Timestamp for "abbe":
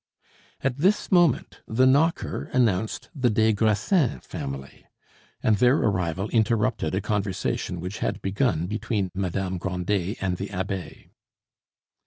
10.49-11.11